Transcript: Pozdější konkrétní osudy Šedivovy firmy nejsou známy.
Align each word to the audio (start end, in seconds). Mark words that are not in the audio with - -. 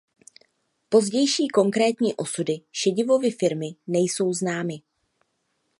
Pozdější 0.89 1.47
konkrétní 1.47 2.15
osudy 2.15 2.53
Šedivovy 2.71 3.31
firmy 3.31 3.65
nejsou 3.87 4.33
známy. 4.33 4.81